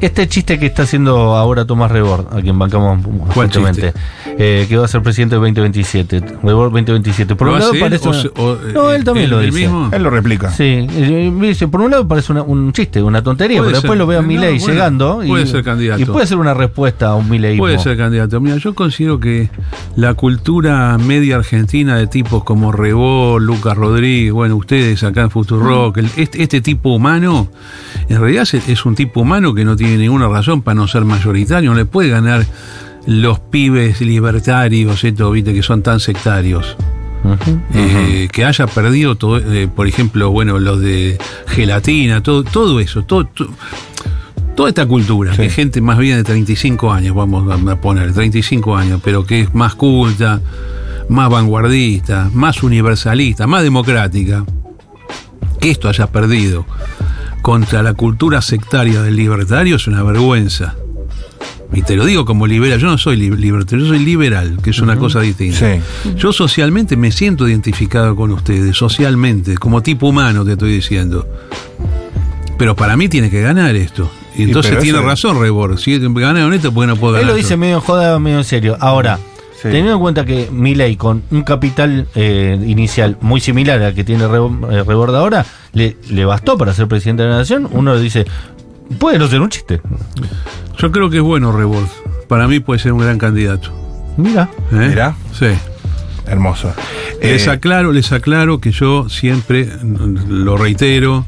[0.04, 3.94] Este chiste que está haciendo ahora Tomás Rebord, a quien bancamos ¿Cuál fuertemente,
[4.38, 6.20] eh, que va a ser presidente del 2027.
[6.44, 7.36] Rebord 2027.
[7.36, 8.10] Por ¿Lo un lado parece.
[8.10, 9.60] una- o, no, eh, él también él- lo dice.
[9.60, 9.90] mismo?
[9.94, 10.52] Él lo replica.
[10.52, 13.98] Sí, eh, dice, por un lado parece una- un chiste, una tontería, Puede pero después
[13.98, 16.02] lo veo a No, Milei bueno, llegando y, puede ser candidato.
[16.02, 17.58] y puede ser una respuesta a un Milei.
[17.58, 18.42] Puede ser candidato.
[18.42, 19.50] Mira, yo considero que
[19.96, 25.98] la cultura media argentina de tipos como Rebol, Lucas Rodríguez, bueno, ustedes acá en Futurock,
[25.98, 27.48] el- este, este tipo humano,
[28.10, 31.06] en realidad es, es un tipo humano que no tiene ninguna razón para no ser
[31.06, 32.46] mayoritario, no le puede ganar
[33.06, 36.78] los pibes libertarios, esto, viste, que son tan sectarios.
[37.74, 43.04] Eh, que haya perdido todo, eh, por ejemplo, bueno, los de gelatina, todo, todo eso,
[43.04, 43.48] todo, to-
[44.56, 48.76] toda esta cultura, que es gente más bien de 35 años, vamos a poner, 35
[48.76, 50.42] años, pero que es más culta,
[51.10, 54.44] más vanguardista, más universalista, más democrática,
[55.62, 56.66] que esto haya perdido
[57.44, 60.76] contra la cultura sectaria del libertario es una vergüenza.
[61.74, 64.70] Y te lo digo como liberal, yo no soy li- libertario, yo soy liberal, que
[64.70, 65.58] es una cosa distinta.
[65.60, 66.12] Sí.
[66.16, 71.28] Yo socialmente me siento identificado con ustedes, socialmente, como tipo humano te estoy diciendo.
[72.58, 74.10] Pero para mí tiene que ganar esto.
[74.38, 75.78] Y entonces tiene razón Rebord.
[75.80, 77.28] Si gana esto, ¿por qué no puedo ganar?
[77.30, 78.78] Él lo dice medio joda, medio en serio.
[78.80, 79.20] Ahora,
[79.64, 79.70] Sí.
[79.70, 84.26] teniendo en cuenta que Milei con un capital eh, inicial muy similar al que tiene
[84.26, 88.26] eh, Rebord ahora, le, le bastó para ser presidente de la nación, uno dice,
[89.00, 89.82] puede no ser un chiste.
[90.78, 91.88] Yo creo que es bueno Rebord.
[92.28, 93.72] Para mí puede ser un gran candidato.
[94.18, 94.50] Mira.
[94.72, 94.76] ¿eh?
[94.90, 95.16] Mirá.
[95.32, 95.48] Sí.
[96.28, 96.74] Hermoso.
[97.22, 99.68] Les Eh, aclaro, les aclaro que yo siempre,
[100.28, 101.26] lo reitero,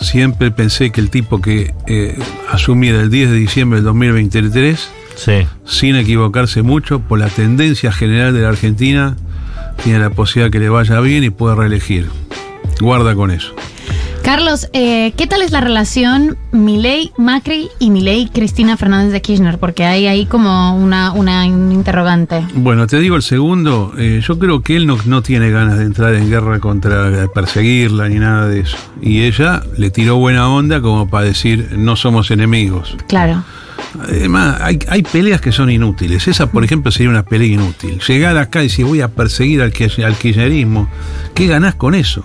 [0.00, 2.18] siempre pensé que el tipo que eh,
[2.50, 5.46] asumiera el 10 de diciembre del 2023, Sí.
[5.64, 9.16] sin equivocarse mucho, por la tendencia general de la Argentina,
[9.82, 12.08] tiene la posibilidad que le vaya bien y pueda reelegir.
[12.80, 13.54] Guarda con eso.
[14.22, 19.58] Carlos, eh, ¿qué tal es la relación Milei Macri y Milei Cristina Fernández de Kirchner?
[19.58, 22.46] Porque hay ahí como una, una interrogante.
[22.54, 25.84] Bueno, te digo el segundo, eh, yo creo que él no, no tiene ganas de
[25.84, 28.76] entrar en guerra contra de perseguirla ni nada de eso.
[29.00, 32.96] Y ella le tiró buena onda como para decir, no somos enemigos.
[33.08, 33.44] Claro.
[34.00, 36.28] Además, hay, hay peleas que son inútiles.
[36.28, 38.00] Esa, por ejemplo, sería una pelea inútil.
[38.06, 39.72] Llegar acá y decir voy a perseguir al,
[40.04, 40.88] al kirchnerismo,
[41.34, 42.24] ¿qué ganás con eso?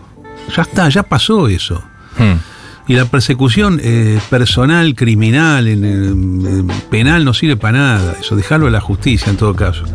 [0.56, 1.84] Ya está, ya pasó eso.
[2.18, 2.38] hmm.
[2.86, 8.16] Y la persecución eh, personal, criminal, en, en- en penal no sirve para nada.
[8.20, 9.86] Eso, dejarlo a la justicia en todo caso.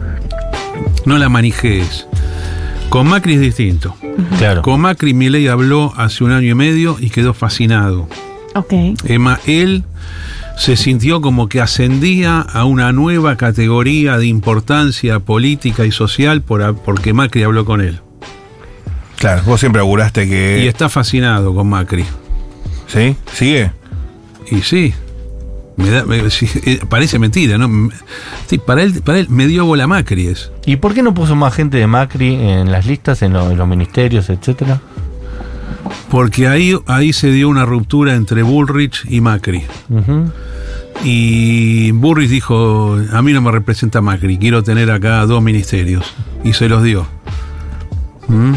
[1.04, 2.06] No la manijees.
[2.88, 3.94] Con Macri es distinto.
[4.38, 4.62] Claro.
[4.62, 8.08] Con Macri Milei habló hace un año y medio y quedó fascinado.
[8.54, 8.72] Ok.
[9.04, 9.84] Emma, él
[10.58, 16.76] se sintió como que ascendía a una nueva categoría de importancia política y social por,
[16.78, 18.00] porque Macri habló con él.
[19.16, 20.68] Claro, vos siempre auguraste Y que.
[20.68, 22.04] está fascinado con Macri.
[22.86, 23.16] ¿Sí?
[23.32, 23.72] ¿Sigue?
[24.50, 24.94] Y sí,
[25.76, 27.90] me da, me- sí, eh, parece mentira, ¿no?
[28.46, 30.50] Sí, para él, para él me dio bola Macri es.
[30.66, 33.58] ¿Y por qué no puso más gente de Macri en las listas, en, lo- en
[33.58, 34.80] los ministerios, etcétera?
[36.10, 39.62] Porque ahí, ahí se dio una ruptura entre Bullrich y Macri.
[41.04, 46.14] Y Bullrich dijo, a mí no me representa Macri, quiero tener acá dos ministerios.
[46.44, 47.06] Y se los dio.
[48.28, 48.52] ¿Mm?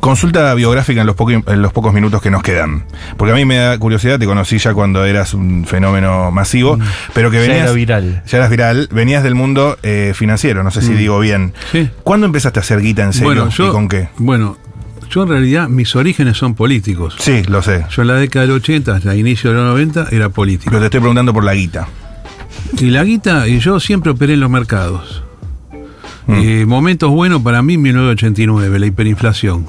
[0.00, 2.84] Consulta biográfica en los, en los pocos minutos que nos quedan.
[3.16, 6.78] Porque a mí me da curiosidad, te conocí ya cuando eras un fenómeno masivo,
[7.12, 7.62] pero que Ya venías.
[7.64, 8.22] era viral.
[8.26, 11.54] Ya eras viral, venías del mundo eh, financiero, no sé si digo bien.
[11.72, 11.88] Sí.
[12.04, 14.08] ¿Cuándo empezaste a hacer guita en serio y con qué?
[14.18, 14.58] Bueno,
[15.10, 17.16] yo en realidad mis orígenes son políticos.
[17.18, 17.84] Sí, lo sé.
[17.90, 20.70] Yo en la década del 80, hasta el inicio de los 90, era político.
[20.70, 21.88] Pero te estoy preguntando por la guita.
[22.78, 25.22] Y la guita, y yo siempre operé en los mercados.
[26.26, 26.34] Mm.
[26.34, 29.66] Eh, momentos buenos para mí, 1989, la hiperinflación.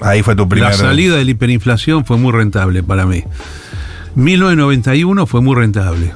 [0.00, 0.70] Ahí fue tu primer.
[0.70, 3.24] La salida de la hiperinflación fue muy rentable para mí.
[4.16, 6.12] 1991 fue muy rentable.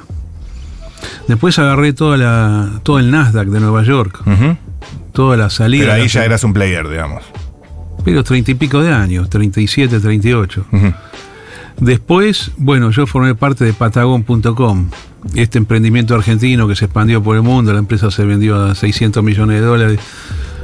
[1.27, 4.57] Después agarré toda la, todo el Nasdaq de Nueva York, Ujú.
[5.13, 5.85] toda la salida.
[5.85, 7.23] Pero ahí ya eras un player, digamos.
[8.05, 10.67] Pero treinta y pico de años, 37, 38.
[10.73, 10.93] Ujú.
[11.81, 14.89] Después, bueno, yo formé parte de Patagon.com,
[15.35, 19.23] este emprendimiento argentino que se expandió por el mundo, la empresa se vendió a 600
[19.23, 20.01] millones de dólares.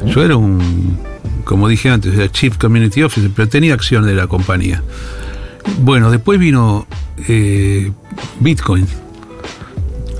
[0.06, 0.98] Yo era un,
[1.44, 4.82] como dije antes, era Chief Community Officer, pero tenía acciones de la compañía.
[5.80, 6.86] Bueno, después vino
[7.28, 7.92] eh,
[8.40, 8.86] Bitcoin.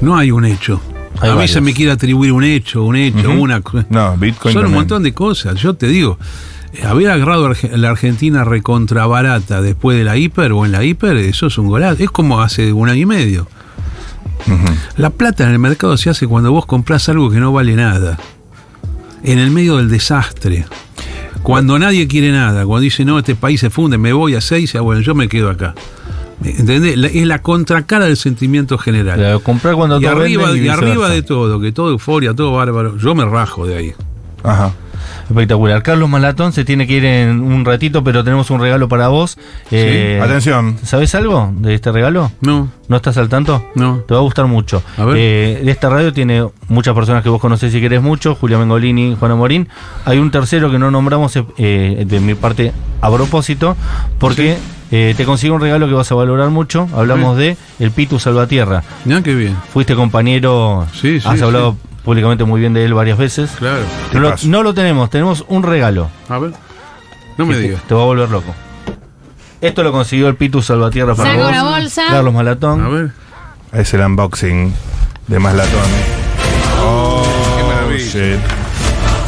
[0.01, 0.81] No hay un hecho.
[1.21, 1.51] Hay a mí varios.
[1.53, 3.43] se me quiere atribuir un hecho, un hecho, Ujú.
[3.43, 3.63] una...
[3.91, 4.53] No, Bitcoin.
[4.55, 5.57] Son un montón de cosas.
[5.61, 6.19] Yo te digo,
[6.83, 11.47] haber agarrado la Argentina recontra barata después de la hiper o en la hiper, eso
[11.47, 12.03] es un golazo.
[12.03, 13.47] Es como hace un año y medio.
[14.97, 18.19] La plata en el mercado se hace cuando vos comprás algo que no vale nada.
[19.23, 20.67] En el medio del desastre.
[21.43, 24.75] Cuando nadie quiere nada, cuando dice, no, este país se funde, me voy a seis,
[24.77, 25.75] ah, bueno, yo me quedo acá.
[26.43, 26.97] ¿Entendés?
[26.97, 29.19] La- es la contracara del sentimiento general.
[29.19, 32.97] Claro, comprar cuando y arriba, y arriba de todo, que todo euforia, todo bárbaro.
[32.99, 33.93] Yo me rajo de ahí.
[34.43, 34.73] Ajá.
[35.29, 35.83] Espectacular.
[35.83, 39.39] Carlos Malatón se tiene que ir en un ratito, pero tenemos un regalo para vos.
[39.71, 40.77] Eh, Atención.
[40.83, 42.31] ¿Sabes algo de este regalo?
[42.41, 43.65] No, ¿No estás al tanto?
[43.75, 43.99] no.
[44.07, 44.83] Te va a gustar mucho.
[44.97, 45.17] A ver.
[45.19, 49.35] Eh, esta radio tiene muchas personas que vos conocés y querés mucho, Julia Mengolini, Juana
[49.35, 49.69] Morín.
[50.05, 53.77] Hay un tercero que no nombramos eh, de mi parte a propósito,
[54.19, 54.57] porque
[54.91, 56.89] eh, te consigo un regalo que vas a valorar mucho.
[56.95, 58.83] Hablamos de el Pitu Salvatierra.
[59.05, 59.57] Mirá qué bien.
[59.73, 61.94] Fuiste compañero, Sí, sí, has hablado sí.
[62.05, 63.51] Públicamente muy bien de él varias veces.
[63.59, 63.83] Claro.
[64.13, 64.47] No lo, Tipazo.
[64.49, 66.11] no lo tenemos, tenemos un regalo.
[66.29, 66.53] A ver.
[67.39, 67.83] No me que te- digas.
[67.89, 68.55] Te va a volver loco.
[69.61, 71.51] Esto lo consiguió el Pitu Salvatierra para Saca vos.
[71.51, 72.03] una bolsa.
[72.11, 72.85] Carlos Malatón.
[72.85, 73.11] A ver.
[73.73, 74.75] Es el unboxing
[75.27, 75.81] de Maslatón.
[76.83, 77.23] Oh,
[77.57, 78.05] Qué maravilla.
[78.05, 78.39] shit.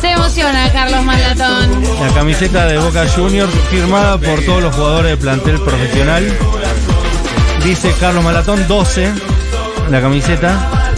[0.01, 1.83] Se emociona Carlos Malatón.
[2.01, 6.31] La camiseta de Boca Juniors firmada por todos los jugadores del plantel profesional.
[7.65, 9.11] Dice Carlos Malatón 12.
[9.91, 10.93] La camiseta.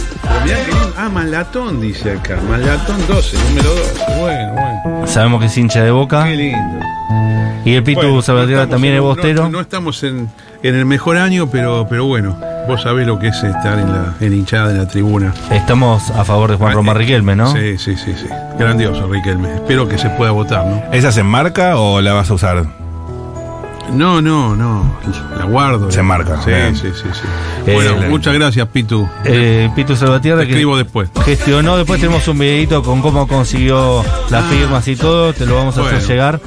[1.09, 2.37] Ah, Malatón dice acá.
[2.49, 3.93] Malatón 12, número 12.
[4.19, 5.07] Bueno, bueno.
[5.07, 6.23] Sabemos que es hincha de Boca.
[6.25, 6.79] Qué lindo.
[7.65, 9.49] Y el Pitu Bueno, Salvatierra no estamos también en- es no- bostero.
[9.49, 10.29] No, estamos en,
[10.63, 12.37] en el mejor año, pero, pero bueno.
[12.67, 15.33] Vos sabés lo que es estar en la en hinchada en la tribuna.
[15.49, 17.51] Estamos a favor de Juan Ah, Román eh, Riquelme, ¿no?
[17.51, 18.27] Sí, sí, sí, sí.
[18.59, 19.55] Grandioso, Riquelme.
[19.55, 20.83] Espero que se pueda votar, ¿no?
[20.93, 22.65] ¿Esa se enmarca o la vas a usar?
[23.93, 24.99] No, no, no.
[25.37, 25.91] La guardo.
[25.91, 26.75] Se marca, Sí, bien.
[26.75, 27.21] sí, sí, sí.
[27.67, 29.07] Eh, bueno, muchas gracias, Pitu.
[29.25, 31.09] Eh, Pitu Salvatierra Te que escribo después.
[31.25, 31.77] gestionó.
[31.77, 34.47] Después tenemos un videito con cómo consiguió las Ah.
[34.49, 35.33] firmas y todo.
[35.33, 36.39] Te lo vamos a hacer llegar.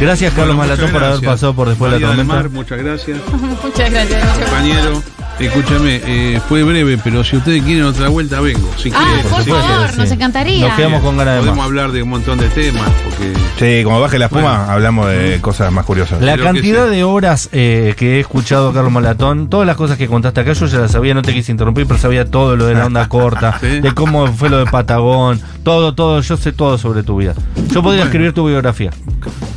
[0.00, 2.34] Gracias, Carlos Bueno, Malatón, por haber pasado por después de la tormenta.
[2.34, 3.18] Mar, muchas gracias.
[3.64, 4.38] Muchas gracias.
[4.38, 5.02] Compañero,
[5.46, 8.68] escúchame, eh, fue breve, pero si ustedes quieren otra vuelta, vengo.
[8.76, 9.98] Si Ah, quieren, por favor, sí.
[9.98, 10.66] nos encantaría.
[10.68, 11.66] Nos quedamos con ganas de Podemos más.
[11.66, 14.72] hablar de un montón de temas, porque Sí, como baje la espuma, Bueno.
[14.72, 16.20] hablamos de cosas más curiosas.
[16.22, 16.90] La cantidad sí.
[16.96, 20.52] de horas eh, que he escuchado a Carlos Malatón, todas las cosas que contaste acá,
[20.52, 23.08] yo ya las sabía, no te quise interrumpir, pero sabía todo lo de la onda
[23.08, 23.80] corta, Sí.
[23.80, 27.34] de cómo fue lo de Patagón, todo, todo, yo sé todo sobre tu vida.
[27.72, 28.04] Yo podría Bueno.
[28.04, 28.90] escribir tu biografía.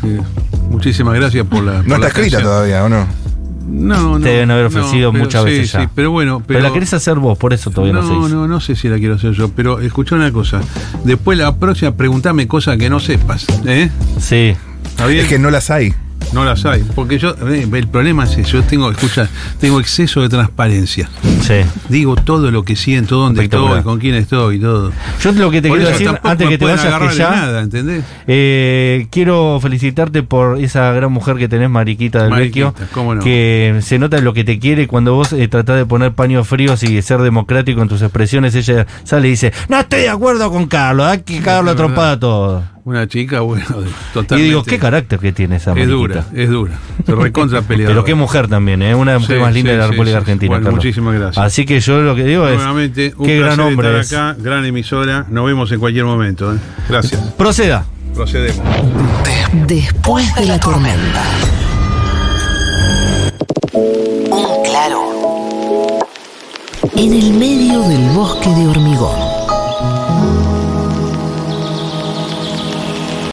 [0.04, 0.20] eh,
[0.70, 1.74] muchísimas gracias por la.
[1.78, 3.06] por No la está escrita todavía, ¿o no?
[3.65, 4.19] No, no.
[4.19, 5.82] Te deben haber ofrecido pero muchas sí, veces ya.
[5.82, 6.39] Sí, pero bueno.
[6.45, 8.36] Pero, Pero, la querés hacer vos, por eso todavía no, no, se hizo.
[8.36, 10.62] no, no sé si la quiero hacer yo, pero escucha una cosa.
[11.04, 13.45] Después la próxima, preguntame cosas que no sepas.
[13.65, 13.89] ¿Eh?
[14.19, 14.56] Sí.
[14.86, 15.24] ¿Está bien?
[15.24, 15.93] Es que no las hay.
[16.34, 16.84] No las hay.
[16.96, 19.28] Porque yo, eh, el problema es eso, yo tengo, escucha,
[19.60, 21.10] tengo exceso de transparencia.
[21.41, 21.56] Sí.
[21.89, 24.91] Digo todo lo que siento, dónde estoy, con quién estoy y todo.
[25.22, 28.04] Yo lo que te Por quiero decir, antes que te vayas, que ya, nada, ¿entendés?
[28.28, 33.24] eh, quiero felicitarte por esa gran mujer que tenés, Mariquita del Mariquita, Vecchio, cómo no.
[33.24, 36.84] que se nota lo que te quiere cuando vos eh, tratás de poner paños fríos
[36.84, 40.67] y ser democrático en tus expresiones, ella sale y dice, no estoy de acuerdo con
[40.67, 41.76] Carlos, hay que Es verdad.
[41.76, 42.63] trompada a todo.
[42.84, 44.50] Una chica, bueno, de- Y totalmente.
[44.50, 45.96] digo, qué carácter que tiene esa Es Mariquita.
[45.98, 46.80] dura, es dura.
[47.06, 47.94] Se recontra peleadora.
[47.96, 48.96] Pero qué mujer también, ¿eh?
[48.96, 50.17] una de las mujeres Sí, más lindas sí, de la República sí.
[50.17, 50.50] Argentina.
[50.50, 50.84] Bueno, Carlos.
[50.84, 51.46] muchísimas gracias.
[51.46, 54.06] Así que yo lo que digo es, Nuevamente, un qué gran hombre es.
[54.08, 55.26] estar acá, gran emisora.
[55.30, 56.54] Nos vemos en cualquier momento.
[56.54, 56.58] ¿eh?
[56.89, 57.22] Gracias.
[57.38, 57.86] Proceda.
[58.15, 58.62] Procedemos.
[59.67, 61.24] Después de la tormenta.
[63.74, 66.00] Un claro.
[66.96, 69.31] En el medio del bosque de hormigón.